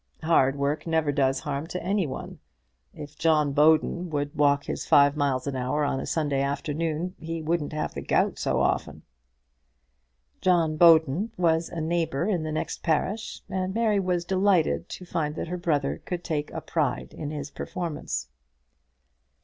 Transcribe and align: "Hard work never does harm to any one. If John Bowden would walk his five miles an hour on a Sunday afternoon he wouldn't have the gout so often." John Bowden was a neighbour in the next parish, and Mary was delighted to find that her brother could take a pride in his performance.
"Hard 0.23 0.55
work 0.55 0.87
never 0.87 1.11
does 1.11 1.41
harm 1.41 1.67
to 1.67 1.83
any 1.83 2.07
one. 2.07 2.39
If 2.91 3.19
John 3.19 3.51
Bowden 3.53 4.09
would 4.09 4.33
walk 4.35 4.63
his 4.63 4.83
five 4.87 5.15
miles 5.15 5.45
an 5.45 5.55
hour 5.55 5.83
on 5.85 5.99
a 5.99 6.07
Sunday 6.07 6.41
afternoon 6.41 7.13
he 7.19 7.39
wouldn't 7.39 7.71
have 7.71 7.93
the 7.93 8.01
gout 8.01 8.39
so 8.39 8.61
often." 8.61 9.03
John 10.41 10.75
Bowden 10.75 11.31
was 11.37 11.69
a 11.69 11.81
neighbour 11.81 12.25
in 12.25 12.41
the 12.41 12.51
next 12.51 12.81
parish, 12.81 13.43
and 13.47 13.75
Mary 13.75 13.99
was 13.99 14.25
delighted 14.25 14.89
to 14.89 15.05
find 15.05 15.35
that 15.35 15.49
her 15.49 15.57
brother 15.57 16.01
could 16.03 16.23
take 16.23 16.49
a 16.49 16.61
pride 16.61 17.13
in 17.13 17.29
his 17.29 17.51
performance. 17.51 18.27